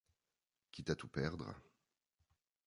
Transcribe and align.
Quitte 0.71 0.89
à 0.89 0.95
tout 0.95 1.07
perdre… 1.09 1.53